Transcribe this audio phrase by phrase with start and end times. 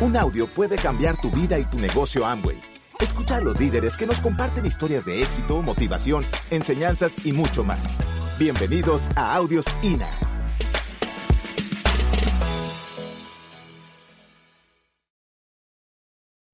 [0.00, 2.58] Un audio puede cambiar tu vida y tu negocio Amway.
[3.00, 7.98] Escucha a los líderes que nos comparten historias de éxito, motivación, enseñanzas y mucho más.
[8.38, 10.08] Bienvenidos a Audios INA.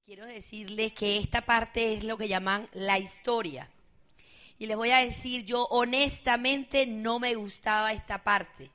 [0.05, 3.69] Quiero decirles que esta parte es lo que llaman la historia.
[4.59, 8.71] Y les voy a decir, yo honestamente no me gustaba esta parte.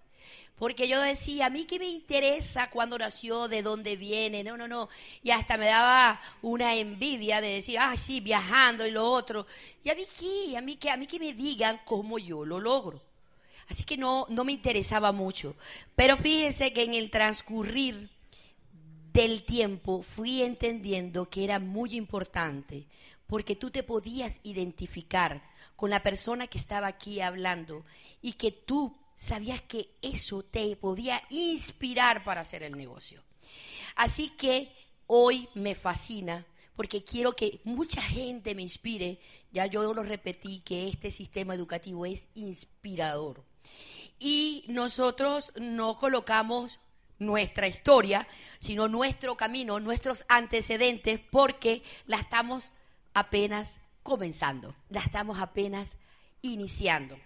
[0.63, 4.69] Porque yo decía, a mí qué me interesa cuándo nació, de dónde viene, no, no,
[4.69, 4.89] no.
[5.20, 9.45] Y hasta me daba una envidia de decir, ah, sí, viajando y lo otro.
[9.83, 12.61] Y a mí qué, a mí qué, a mí que me digan cómo yo lo
[12.61, 13.03] logro.
[13.70, 15.56] Así que no, no me interesaba mucho.
[15.97, 18.09] Pero fíjense que en el transcurrir
[19.12, 22.87] del tiempo fui entendiendo que era muy importante
[23.27, 25.42] porque tú te podías identificar
[25.75, 27.84] con la persona que estaba aquí hablando
[28.20, 33.23] y que tú sabías que eso te podía inspirar para hacer el negocio.
[33.95, 34.75] Así que
[35.06, 39.20] hoy me fascina porque quiero que mucha gente me inspire.
[39.53, 43.45] Ya yo lo repetí que este sistema educativo es inspirador.
[44.19, 46.81] Y nosotros no colocamos
[47.20, 48.27] nuestra historia,
[48.59, 52.73] sino nuestro camino, nuestros antecedentes, porque la estamos
[53.14, 55.95] apenas comenzando, la estamos apenas
[56.42, 57.17] iniciando.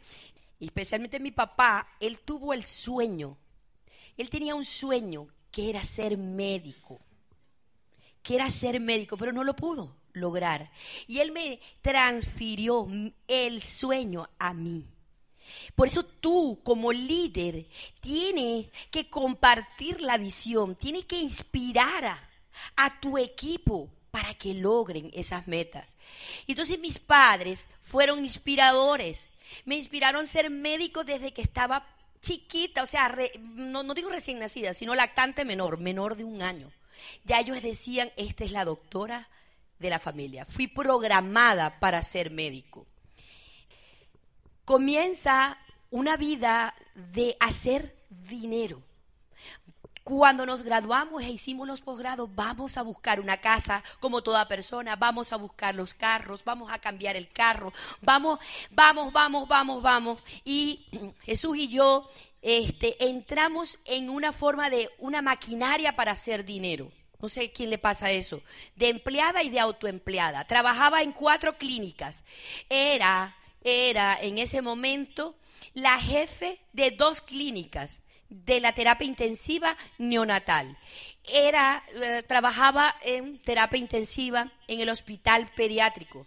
[0.59, 3.37] Especialmente mi papá, él tuvo el sueño,
[4.17, 7.01] él tenía un sueño que era ser médico,
[8.23, 10.71] que era ser médico, pero no lo pudo lograr.
[11.07, 12.89] Y él me transfirió
[13.29, 14.87] el sueño a mí.
[15.75, 17.67] Por eso tú como líder
[18.01, 22.31] tienes que compartir la visión, tienes que inspirar a,
[22.77, 25.97] a, tu equipo para que logren esas metas.
[26.47, 29.29] Entonces mis padres fueron inspiradores.
[29.65, 31.87] Me inspiraron ser médico desde que estaba
[32.21, 36.71] chiquita, o sea, no, no digo recién nacida, sino lactante menor, menor de un año.
[37.25, 39.29] Ya ellos decían, esta es la doctora
[39.79, 40.45] de la familia.
[40.45, 42.87] Fui programada para ser médico
[44.67, 45.57] comienza
[45.91, 47.97] una vida de hacer
[48.29, 48.83] dinero.
[50.07, 54.95] Cuando nos graduamos e hicimos los posgrados, vamos a buscar una casa como toda persona,
[54.95, 57.73] vamos a buscar los carros, vamos a cambiar el carro,
[58.03, 58.39] vamos,
[58.71, 60.23] vamos, vamos, vamos, vamos.
[60.45, 60.87] Y
[61.25, 62.09] Jesús y yo
[62.41, 66.93] este, entramos en una forma de una maquinaria para hacer dinero.
[67.21, 68.43] No sé quién le pasa eso.
[68.77, 70.47] De empleada y de autoempleada.
[70.47, 72.23] Trabajaba en cuatro clínicas.
[72.69, 73.35] Era
[73.65, 75.35] era en ese momento
[75.75, 80.77] la jefe de dos clínicas de la terapia intensiva neonatal.
[81.25, 86.27] Era, eh, trabajaba en terapia intensiva en el hospital pediátrico.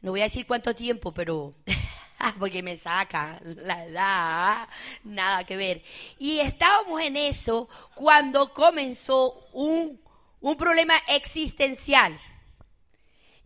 [0.00, 1.54] No voy a decir cuánto tiempo, pero
[2.38, 4.68] porque me saca la edad,
[5.04, 5.82] nada que ver.
[6.18, 10.00] Y estábamos en eso cuando comenzó un,
[10.40, 12.18] un problema existencial.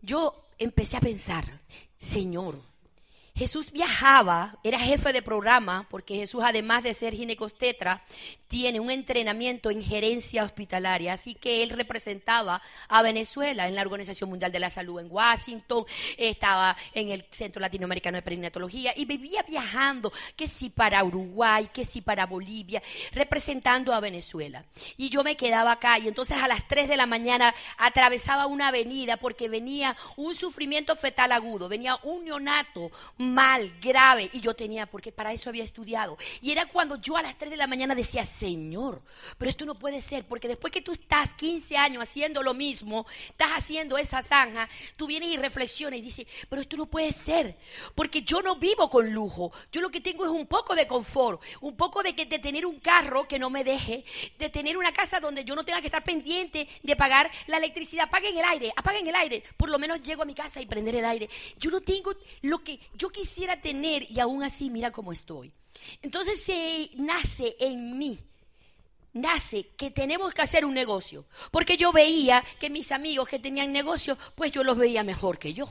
[0.02, 1.60] Yo empecé a pensar,
[1.98, 2.60] Señor,
[3.36, 8.02] Jesús viajaba, era jefe de programa, porque Jesús, además de ser ginecostetra,
[8.48, 14.30] tiene un entrenamiento en gerencia hospitalaria, así que él representaba a Venezuela en la Organización
[14.30, 15.84] Mundial de la Salud en Washington,
[16.16, 21.84] estaba en el Centro Latinoamericano de Perinatología y vivía viajando, que si para Uruguay, que
[21.84, 24.64] si para Bolivia, representando a Venezuela.
[24.96, 28.68] Y yo me quedaba acá y entonces a las 3 de la mañana atravesaba una
[28.68, 34.86] avenida porque venía un sufrimiento fetal agudo, venía un neonato mal, grave, y yo tenía,
[34.86, 36.16] porque para eso había estudiado.
[36.40, 39.02] Y era cuando yo a las 3 de la mañana decía, Señor,
[39.38, 43.06] pero esto no puede ser, porque después que tú estás 15 años haciendo lo mismo,
[43.30, 47.56] estás haciendo esa zanja, tú vienes y reflexionas y dices, pero esto no puede ser,
[47.94, 51.42] porque yo no vivo con lujo, yo lo que tengo es un poco de confort,
[51.60, 54.04] un poco de, de tener un carro que no me deje,
[54.38, 58.04] de tener una casa donde yo no tenga que estar pendiente de pagar la electricidad,
[58.04, 60.96] apaguen el aire, apaguen el aire, por lo menos llego a mi casa y prender
[60.96, 61.30] el aire.
[61.58, 65.52] Yo no tengo lo que yo quisiera tener y aún así mira cómo estoy.
[66.02, 68.18] Entonces se nace en mí,
[69.12, 71.26] nace que tenemos que hacer un negocio.
[71.50, 75.52] Porque yo veía que mis amigos que tenían negocio, pues yo los veía mejor que
[75.52, 75.68] yo.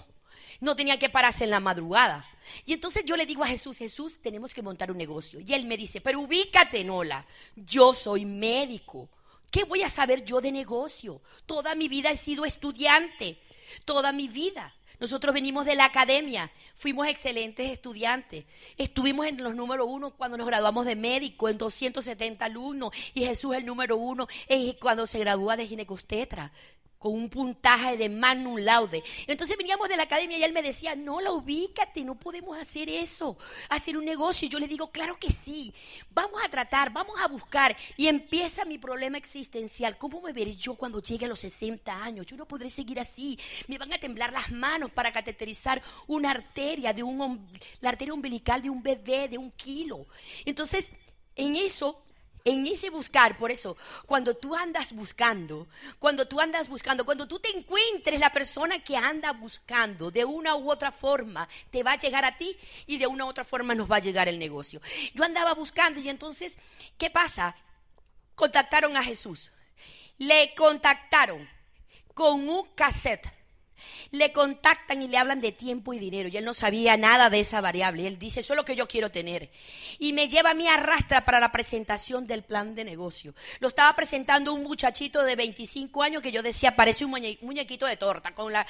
[0.61, 2.25] No tenía que pararse en la madrugada.
[2.65, 5.39] Y entonces yo le digo a Jesús, Jesús, tenemos que montar un negocio.
[5.39, 7.25] Y él me dice, pero ubícate, Nola,
[7.55, 9.09] yo soy médico.
[9.51, 11.21] ¿Qué voy a saber yo de negocio?
[11.45, 13.41] Toda mi vida he sido estudiante,
[13.85, 14.74] toda mi vida.
[14.99, 18.45] Nosotros venimos de la academia, fuimos excelentes estudiantes.
[18.77, 23.55] Estuvimos en los número uno cuando nos graduamos de médico, en 270 alumnos, y Jesús
[23.55, 24.27] el número uno
[24.79, 26.51] cuando se gradúa de ginecostetra.
[26.99, 29.03] Con un puntaje de magnum laude.
[29.27, 32.89] Entonces veníamos de la academia y él me decía, no, la ubícate, no podemos hacer
[32.89, 33.37] eso,
[33.69, 34.45] hacer un negocio.
[34.45, 35.73] Y yo le digo, claro que sí,
[36.11, 37.75] vamos a tratar, vamos a buscar.
[37.97, 39.97] Y empieza mi problema existencial.
[39.97, 42.25] ¿Cómo me veré yo cuando llegue a los 60 años?
[42.25, 43.39] Yo no podré seguir así.
[43.67, 47.47] Me van a temblar las manos para cateterizar una arteria, de un,
[47.81, 50.07] la arteria umbilical de un bebé de un kilo.
[50.45, 50.91] Entonces,
[51.35, 52.04] en eso
[52.45, 53.75] en ese buscar, por eso,
[54.05, 58.95] cuando tú andas buscando, cuando tú andas buscando, cuando tú te encuentres la persona que
[58.95, 62.55] anda buscando, de una u otra forma, te va a llegar a ti
[62.85, 64.79] y de una u otra forma nos va a llegar el negocio.
[65.15, 66.55] Yo andaba buscando y entonces,
[66.99, 67.55] ¿qué pasa?
[68.35, 69.51] Contactaron a Jesús.
[70.19, 71.49] Le contactaron
[72.13, 73.34] con un cassette
[74.11, 76.29] le contactan y le hablan de tiempo y dinero.
[76.29, 78.07] Y él no sabía nada de esa variable.
[78.07, 79.49] Él dice, eso es lo que yo quiero tener.
[79.99, 83.33] Y me lleva a mí arrastra para la presentación del plan de negocio.
[83.59, 87.11] Lo estaba presentando un muchachito de 25 años que yo decía, parece un
[87.41, 88.65] muñequito de torta con la,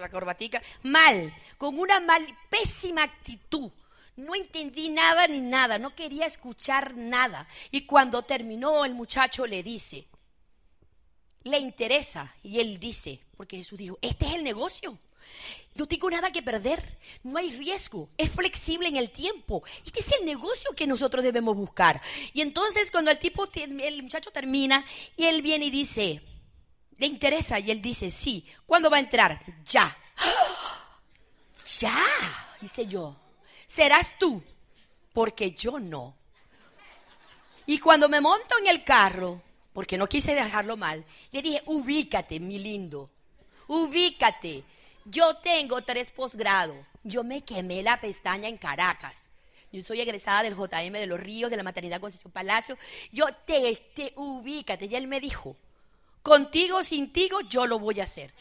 [0.00, 0.62] la corbatica.
[0.82, 3.70] Mal, con una mal, pésima actitud.
[4.16, 7.46] No entendí nada ni nada, no quería escuchar nada.
[7.70, 10.06] Y cuando terminó, el muchacho le dice,
[11.46, 12.34] le interesa.
[12.42, 14.98] Y él dice, porque Jesús dijo, este es el negocio.
[15.74, 19.62] No tengo nada que perder, no hay riesgo, es flexible en el tiempo.
[19.84, 22.00] Este es el negocio que nosotros debemos buscar.
[22.32, 24.84] Y entonces cuando el tipo, el muchacho termina
[25.16, 26.22] y él viene y dice,
[26.96, 27.58] ¿le interesa?
[27.58, 28.46] Y él dice, sí.
[28.64, 29.40] ¿Cuándo va a entrar?
[29.68, 29.96] Ya.
[31.80, 32.04] Ya,
[32.60, 33.16] dice yo.
[33.66, 34.42] Serás tú,
[35.12, 36.16] porque yo no.
[37.66, 39.42] Y cuando me monto en el carro,
[39.76, 43.10] porque no quise dejarlo mal, le dije, ubícate, mi lindo,
[43.66, 44.64] ubícate.
[45.04, 46.78] Yo tengo tres posgrados.
[47.04, 49.28] Yo me quemé la pestaña en Caracas.
[49.70, 52.78] Yo soy egresada del JM de los Ríos, de la Maternidad Concepción Palacio.
[53.12, 54.86] Yo te, te ubícate.
[54.86, 55.58] Y él me dijo,
[56.22, 58.32] contigo, sin tigo, yo lo voy a hacer.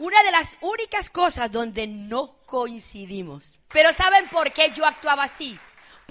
[0.00, 3.58] Una de las únicas cosas donde no coincidimos.
[3.72, 5.58] Pero ¿saben por qué yo actuaba así?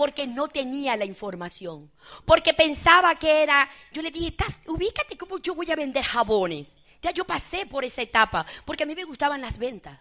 [0.01, 1.91] Porque no tenía la información,
[2.25, 6.73] porque pensaba que era, yo le dije, ubícate cómo yo voy a vender jabones.
[7.03, 9.99] Ya yo pasé por esa etapa, porque a mí me gustaban las ventas.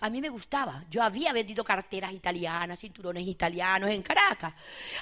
[0.00, 0.84] A mí me gustaba.
[0.90, 4.52] Yo había vendido carteras italianas, cinturones italianos en Caracas.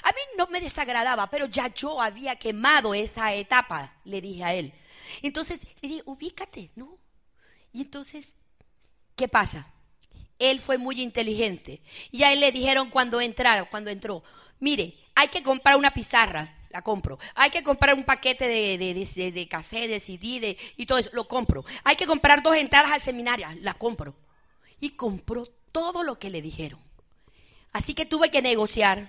[0.03, 4.53] A mí no me desagradaba, pero ya yo había quemado esa etapa, le dije a
[4.53, 4.71] él.
[5.23, 6.99] Entonces le dije, ubícate, ¿no?
[7.73, 8.35] Y entonces,
[9.15, 9.73] ¿qué pasa?
[10.39, 11.81] Él fue muy inteligente.
[12.11, 14.23] Y a él le dijeron cuando entraron, cuando entró,
[14.59, 17.17] mire, hay que comprar una pizarra, la compro.
[17.35, 21.09] Hay que comprar un paquete de, de, de, de cassette, de CD, y todo eso,
[21.13, 21.63] lo compro.
[21.83, 24.15] Hay que comprar dos entradas al seminario, la compro.
[24.81, 26.79] Y compró todo lo que le dijeron.
[27.71, 29.07] Así que tuve que negociar.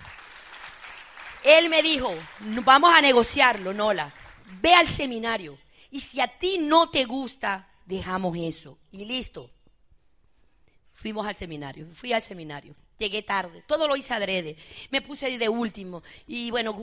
[1.43, 2.13] Él me dijo,
[2.63, 4.13] vamos a negociarlo, Nola.
[4.61, 5.57] Ve al seminario.
[5.91, 8.77] Y si a ti no te gusta, dejamos eso.
[8.91, 9.51] Y listo.
[10.97, 14.57] Fuimos al seminario, fui al seminario, llegué tarde, todo lo hice adrede,
[14.89, 16.75] me puse de último y bueno,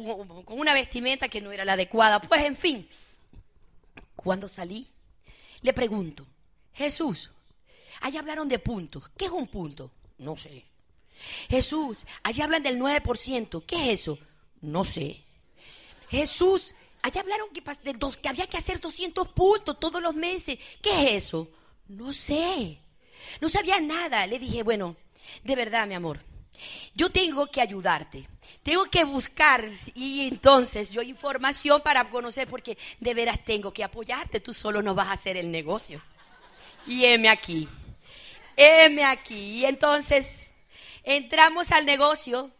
[0.45, 2.21] con una vestimenta que no era la adecuada.
[2.21, 2.89] Pues en fin,
[4.15, 4.87] cuando salí,
[5.63, 6.25] le pregunto,
[6.75, 7.33] Jesús,
[8.03, 9.91] allá hablaron de puntos, ¿qué es un punto?
[10.19, 10.65] No sé.
[11.49, 14.17] Jesús, allá hablan del 9%, ¿qué es eso?
[14.61, 15.25] No sé.
[16.09, 16.73] Jesús,
[17.03, 21.03] allá hablaron que, de dos, que había que hacer 200 puntos todos los meses, ¿qué
[21.03, 21.49] es eso?
[21.89, 22.79] No sé.
[23.41, 24.27] No sabía nada.
[24.27, 24.97] Le dije, bueno,
[25.43, 26.21] de verdad, mi amor,
[26.95, 28.29] yo tengo que ayudarte.
[28.63, 34.41] Tengo que buscar y entonces yo información para conocer porque de veras tengo que apoyarte.
[34.41, 36.03] Tú solo no vas a hacer el negocio.
[36.87, 37.69] Y heme aquí.
[38.57, 39.61] Heme aquí.
[39.61, 40.49] Y entonces
[41.03, 42.53] entramos al negocio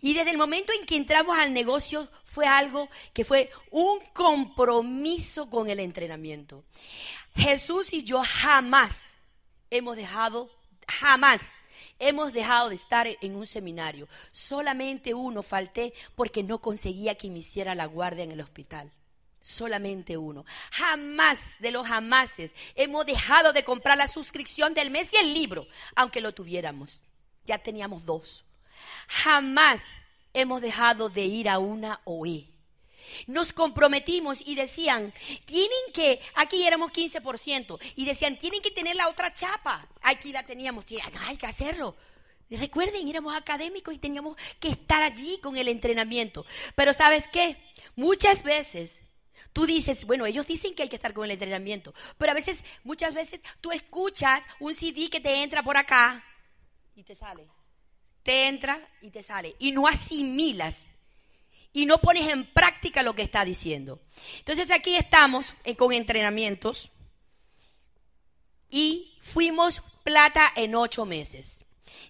[0.00, 5.50] y desde el momento en que entramos al negocio fue algo que fue un compromiso
[5.50, 6.64] con el entrenamiento.
[7.34, 9.11] Jesús y yo jamás
[9.72, 10.50] hemos dejado,
[10.86, 11.54] jamás
[11.98, 14.08] hemos dejado de estar en un seminario.
[14.30, 18.92] Solamente uno falté porque no conseguía que me hiciera la guardia en el hospital.
[19.40, 20.44] Solamente uno.
[20.70, 25.66] Jamás de los jamases hemos dejado de comprar la suscripción del mes y el libro,
[25.96, 27.00] aunque lo tuviéramos.
[27.46, 28.44] Ya teníamos dos.
[29.08, 29.82] Jamás
[30.32, 32.51] hemos dejado de ir a una OE
[33.26, 35.12] nos comprometimos y decían,
[35.44, 39.88] tienen que, aquí éramos 15%, y decían, tienen que tener la otra chapa.
[40.02, 40.84] Aquí la teníamos,
[41.26, 41.96] hay que hacerlo.
[42.50, 46.44] Recuerden, éramos académicos y teníamos que estar allí con el entrenamiento.
[46.74, 47.56] Pero ¿sabes qué?
[47.96, 49.00] Muchas veces
[49.52, 52.62] tú dices, bueno, ellos dicen que hay que estar con el entrenamiento, pero a veces,
[52.84, 56.24] muchas veces tú escuchas un CD que te entra por acá
[56.94, 57.48] y te sale.
[58.22, 59.56] Te entra y te sale.
[59.58, 60.88] Y no asimilas
[61.72, 64.00] y no pones en práctica lo que está diciendo.
[64.38, 66.90] Entonces aquí estamos eh, con entrenamientos
[68.70, 71.60] y fuimos plata en ocho meses.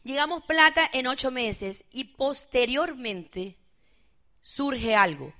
[0.04, 3.57] Llegamos plata en ocho meses y posteriormente
[4.42, 5.33] surge algo.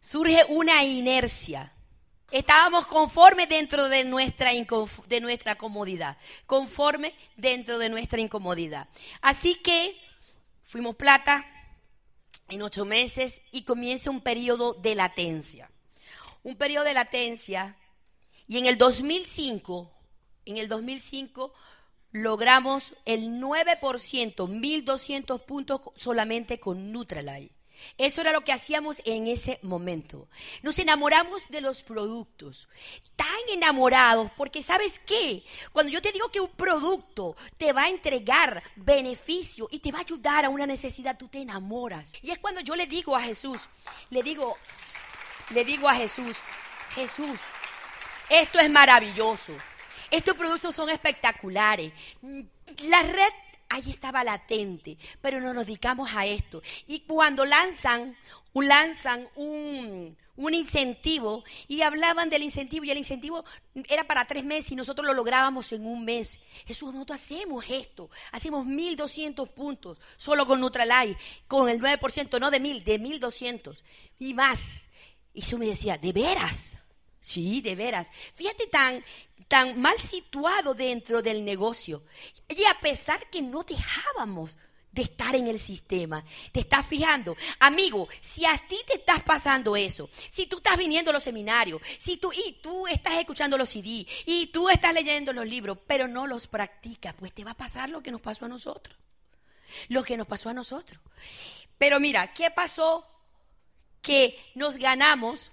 [0.00, 1.72] Surge una inercia.
[2.30, 6.16] Estábamos conformes dentro de nuestra, de nuestra comodidad.
[6.46, 8.88] Conforme dentro de nuestra incomodidad.
[9.20, 10.00] Así que
[10.64, 11.44] fuimos plata
[12.50, 15.70] en ocho meses y comienza un periodo de latencia.
[16.42, 17.76] Un periodo de latencia.
[18.48, 19.90] Y en el 2005,
[20.46, 21.52] en el 2005
[22.12, 27.59] logramos el 9%, 1.200 puntos solamente con Nutralite.
[27.98, 30.28] Eso era lo que hacíamos en ese momento.
[30.62, 32.68] Nos enamoramos de los productos.
[33.16, 35.44] Tan enamorados, porque ¿sabes qué?
[35.72, 39.98] Cuando yo te digo que un producto te va a entregar beneficio y te va
[39.98, 42.12] a ayudar a una necesidad, tú te enamoras.
[42.22, 43.68] Y es cuando yo le digo a Jesús,
[44.10, 44.56] le digo,
[45.50, 46.38] le digo a Jesús,
[46.94, 47.38] Jesús,
[48.28, 49.52] esto es maravilloso.
[50.10, 51.92] Estos productos son espectaculares.
[52.84, 53.32] La red
[53.70, 56.60] ahí estaba latente, pero no nos dedicamos a esto.
[56.86, 58.16] Y cuando lanzan,
[58.52, 63.44] lanzan un, un incentivo y hablaban del incentivo y el incentivo
[63.88, 66.40] era para tres meses y nosotros lo lográbamos en un mes.
[66.66, 72.60] Eso nosotros hacemos esto, hacemos 1.200 puntos solo con Nutralite, con el 9%, no de
[72.60, 73.82] 1.000, de 1.200
[74.18, 74.86] y más.
[75.32, 76.76] Y yo me decía, ¿de veras?
[77.20, 78.10] Sí, de veras.
[78.34, 79.04] Fíjate tan,
[79.48, 82.02] tan mal situado dentro del negocio.
[82.48, 84.56] Y a pesar que no dejábamos
[84.92, 86.24] de estar en el sistema.
[86.52, 87.36] ¿Te estás fijando?
[87.60, 91.80] Amigo, si a ti te estás pasando eso, si tú estás viniendo a los seminarios,
[91.98, 96.08] si tú y tú estás escuchando los CD y tú estás leyendo los libros, pero
[96.08, 98.96] no los practicas, pues te va a pasar lo que nos pasó a nosotros.
[99.88, 101.00] Lo que nos pasó a nosotros.
[101.78, 103.06] Pero mira, ¿qué pasó?
[104.02, 105.52] Que nos ganamos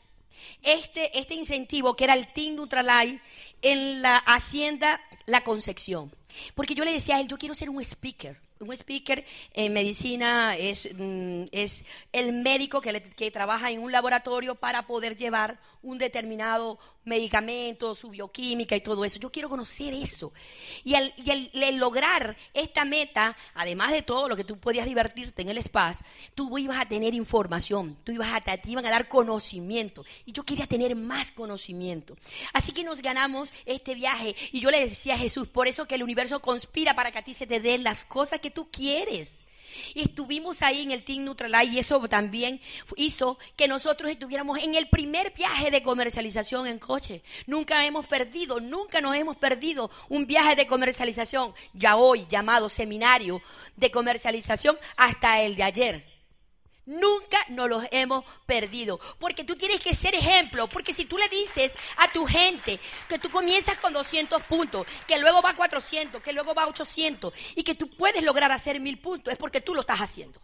[0.64, 3.22] este, este incentivo que era el Team Nutralite
[3.62, 6.12] en la Hacienda La Concepción.
[6.56, 8.40] Porque yo le decía a él, yo quiero ser un speaker.
[8.60, 14.56] Un speaker en medicina es, mm, es el médico que, que trabaja en un laboratorio
[14.56, 19.20] para poder llevar un determinado medicamento, su bioquímica y todo eso.
[19.20, 20.32] Yo quiero conocer eso.
[20.84, 21.14] Y al,
[21.78, 26.58] lograr esta meta, además de todo lo que tú podías divertirte en el espacio, tú
[26.58, 30.06] ibas a tener información, tú ibas a, te iban a dar conocimiento.
[30.26, 32.16] Y yo quería tener más conocimiento.
[32.54, 34.36] Así que nos ganamos este viaje.
[34.52, 37.24] Y yo le decía a Jesús, por eso que el universo conspira para que a
[37.24, 39.42] ti se te den las cosas que tú quieres.
[39.96, 42.60] Estuvimos ahí en el Team Nutralight y eso también
[42.96, 47.22] hizo que nosotros estuviéramos en el primer viaje de comercialización en coche.
[47.46, 53.42] Nunca hemos perdido, nunca nos hemos perdido un viaje de comercialización, ya hoy llamado seminario
[53.76, 56.17] de comercialización, hasta el de ayer.
[56.88, 59.00] Nunca nos los hemos perdido.
[59.20, 60.68] Porque tú tienes que ser ejemplo.
[60.70, 62.80] Porque si tú le dices a tu gente
[63.10, 66.68] que tú comienzas con 200 puntos, que luego va a 400, que luego va a
[66.68, 70.42] 800 y que tú puedes lograr hacer mil puntos, es porque tú lo estás haciendo.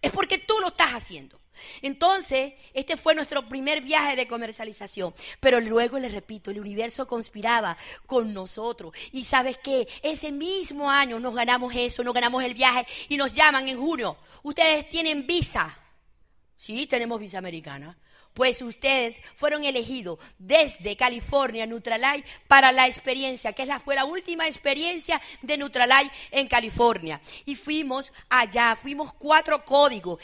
[0.00, 1.38] Es porque tú lo estás haciendo.
[1.82, 5.14] Entonces, este fue nuestro primer viaje de comercialización.
[5.40, 8.94] Pero luego, le repito, el universo conspiraba con nosotros.
[9.12, 13.34] Y sabes qué, ese mismo año nos ganamos eso, nos ganamos el viaje y nos
[13.34, 14.16] llaman en junio.
[14.42, 15.78] Ustedes tienen visa
[16.62, 17.98] Sí, tenemos visa americana.
[18.34, 25.20] Pues ustedes fueron elegidos desde California, Nutralite, para la experiencia, que fue la última experiencia
[25.42, 27.20] de Nutralite en California.
[27.46, 30.22] Y fuimos allá, fuimos cuatro códigos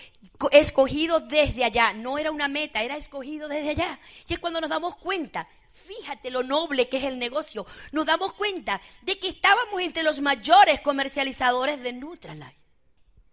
[0.53, 1.93] escogidos desde allá.
[1.93, 3.99] No era una meta, era escogido desde allá.
[4.29, 8.35] Y es cuando nos damos cuenta fíjate lo noble que es el negocio, nos damos
[8.35, 12.57] cuenta de que estábamos entre los mayores comercializadores de Nutralite.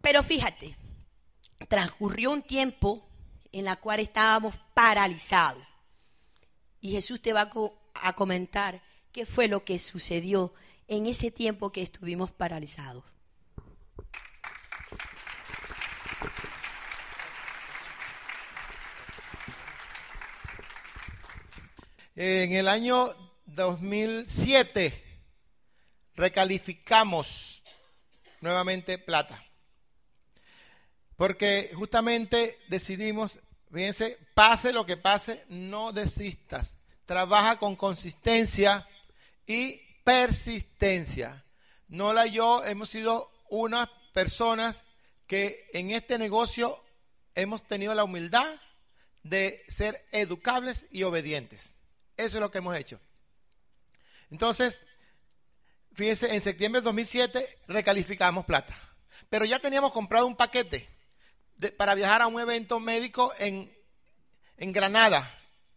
[0.02, 0.76] Pero fíjate,
[1.68, 3.08] transcurrió un tiempo
[3.52, 5.64] en la cual estábamos paralizados.
[6.82, 7.50] Y Jesús te va
[7.94, 8.82] a, comentar
[9.12, 10.54] qué fue lo que sucedió
[10.88, 13.04] en ese tiempo que estuvimos paralizados.
[22.18, 23.10] En el año
[23.46, 25.04] 2007
[26.16, 27.64] recalificamos
[28.42, 29.45] nuevamente plata.
[31.18, 33.40] Porque justamente decidimos,
[33.72, 36.76] fíjense, pase lo que pase, no desistas.
[37.06, 38.88] Trabaja con consistencia
[39.48, 41.46] y persistencia.
[41.88, 44.84] Nola y yo hemos sido unas personas
[45.28, 46.84] que en este negocio
[47.34, 48.54] hemos tenido la humildad
[49.24, 51.76] de ser educables y obedientes.
[52.18, 53.00] Eso es lo que hemos hecho.
[54.32, 54.80] Entonces,
[55.94, 58.78] fíjense, en septiembre de 2007 recalificamos plata.
[59.30, 60.95] Pero ya teníamos comprado un paquete
[61.78, 63.72] para viajar a un evento médico en,
[64.58, 65.32] en Granada,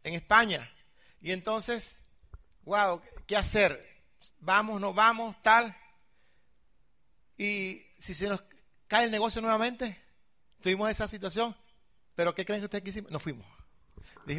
[0.05, 0.73] en España.
[1.21, 2.03] Y entonces,
[2.65, 3.89] wow, ¿qué hacer?
[4.41, 5.77] vamos, no vamos, tal.
[7.37, 8.43] Y si se nos
[8.87, 10.01] cae el negocio nuevamente,
[10.61, 11.57] tuvimos esa situación,
[12.15, 13.11] pero ¿qué creen que ustedes que hicimos?
[13.11, 13.47] Nos fuimos.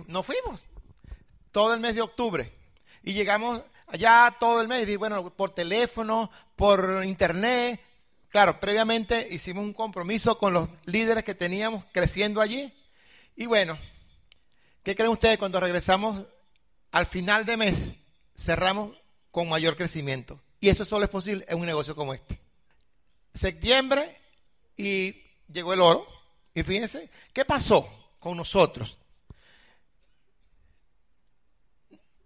[0.08, 0.63] nos fuimos.
[1.51, 2.51] Todo el mes de octubre.
[3.03, 4.88] Y llegamos allá todo el mes.
[4.88, 7.81] Y bueno, por teléfono, por internet.
[8.29, 12.71] Claro, previamente hicimos un compromiso con los líderes que teníamos creciendo allí.
[13.36, 13.77] Y bueno,
[14.83, 16.27] ¿qué creen ustedes cuando regresamos
[16.91, 17.95] al final de mes?
[18.36, 18.95] Cerramos
[19.31, 20.39] con mayor crecimiento.
[20.59, 22.39] Y eso solo es posible en un negocio como este.
[23.33, 24.15] Septiembre
[24.77, 25.15] y
[25.51, 26.07] llegó el oro.
[26.53, 29.00] Y fíjense, ¿qué pasó con nosotros?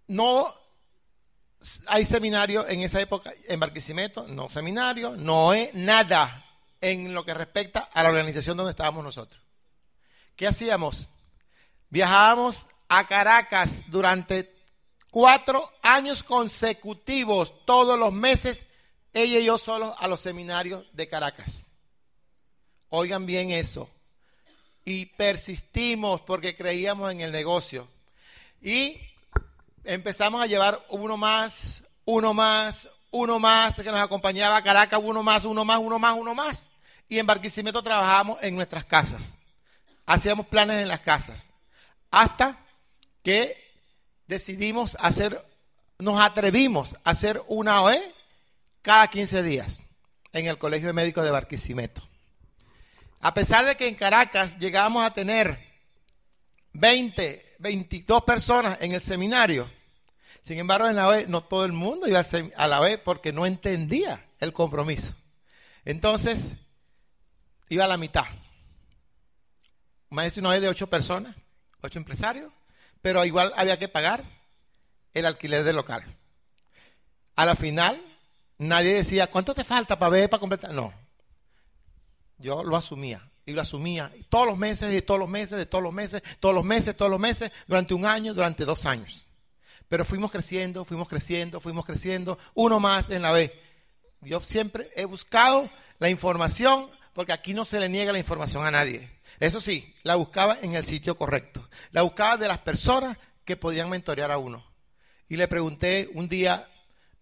[0.06, 0.54] No
[1.86, 6.44] hay seminario en esa época en Barquisimeto, no seminario, no hay nada
[6.80, 9.40] en lo que respecta a la organización donde estábamos nosotros.
[10.36, 11.08] ¿Qué hacíamos?
[11.88, 14.54] Viajábamos a Caracas durante
[15.10, 18.66] cuatro años consecutivos, todos los meses,
[19.12, 21.66] ella y yo solos a los seminarios de Caracas.
[22.90, 23.88] Oigan bien eso.
[24.84, 27.88] Y persistimos porque creíamos en el negocio.
[28.60, 28.98] Y
[29.84, 35.22] empezamos a llevar uno más, uno más, uno más, que nos acompañaba a Caracas, uno
[35.22, 36.68] más, uno más, uno más, uno más.
[37.08, 39.38] Y en Barquisimeto trabajábamos en nuestras casas.
[40.06, 41.50] Hacíamos planes en las casas.
[42.10, 42.58] Hasta
[43.22, 43.56] que
[44.26, 45.44] decidimos hacer,
[45.98, 48.02] nos atrevimos a hacer una OE
[48.82, 49.80] cada 15 días
[50.32, 52.02] en el Colegio de Médicos de Barquisimeto.
[53.20, 55.58] A pesar de que en Caracas llegábamos a tener
[56.74, 59.70] 20, 22 personas en el seminario,
[60.44, 62.20] sin embargo en la OE no todo el mundo iba
[62.56, 65.14] a la OE porque no entendía el compromiso.
[65.86, 66.56] Entonces,
[67.70, 68.26] iba a la mitad.
[70.10, 71.34] Maestro una OE de 8 personas,
[71.80, 72.52] 8 empresarios,
[73.00, 74.22] pero igual había que pagar
[75.14, 76.04] el alquiler del local.
[77.36, 78.00] A la final,
[78.58, 80.72] nadie decía, ¿cuánto te falta para ver, para completar?
[80.72, 80.92] No.
[82.38, 85.82] Yo lo asumía, y lo asumía todos los meses, y todos los meses, de todos
[85.82, 89.23] los meses, todos los meses, todos los meses, durante un año, durante dos años.
[89.94, 93.52] Pero fuimos creciendo, fuimos creciendo, fuimos creciendo, uno más en la vez.
[94.22, 98.72] Yo siempre he buscado la información, porque aquí no se le niega la información a
[98.72, 99.08] nadie.
[99.38, 101.68] Eso sí, la buscaba en el sitio correcto.
[101.92, 104.66] La buscaba de las personas que podían mentorear a uno.
[105.28, 106.68] Y le pregunté un día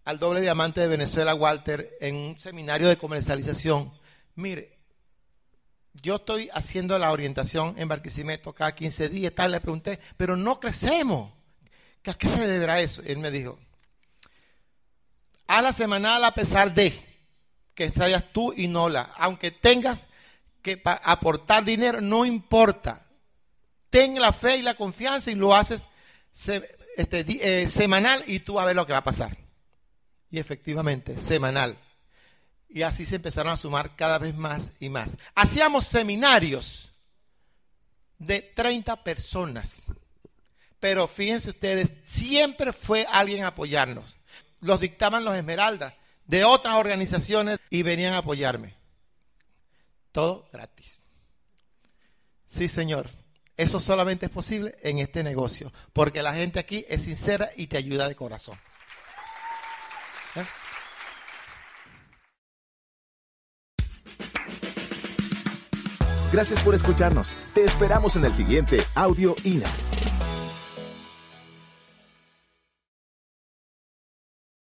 [0.03, 3.93] al doble diamante de Venezuela, Walter, en un seminario de comercialización,
[4.33, 4.79] mire,
[5.93, 10.59] yo estoy haciendo la orientación en Barquisimeto cada 15 días, tal, le pregunté, pero no
[10.59, 11.42] crecemos.
[12.05, 13.01] ¿A qué se deberá eso?
[13.05, 13.57] Él me dijo,
[15.47, 16.93] a la semanal a pesar de
[17.73, 20.07] que estés tú y no la, aunque tengas
[20.61, 23.05] que aportar dinero, no importa.
[23.89, 25.85] Ten la fe y la confianza y lo haces
[26.95, 27.25] este,
[27.63, 29.37] eh, semanal y tú a ver lo que va a pasar.
[30.31, 31.77] Y efectivamente, semanal.
[32.69, 35.15] Y así se empezaron a sumar cada vez más y más.
[35.35, 36.91] Hacíamos seminarios
[38.17, 39.83] de 30 personas.
[40.83, 44.17] Pero fíjense ustedes, siempre fue alguien a apoyarnos.
[44.59, 45.93] Los dictaban los Esmeraldas
[46.25, 48.75] de otras organizaciones y venían a apoyarme.
[50.11, 51.01] Todo gratis.
[52.47, 53.09] Sí, Señor.
[53.55, 57.77] Eso solamente es posible en este negocio, porque la gente aquí es sincera y te
[57.77, 58.59] ayuda de corazón.
[60.35, 60.43] ¿Eh?
[66.33, 67.37] Gracias por escucharnos.
[67.53, 69.71] Te esperamos en el siguiente Audio INA.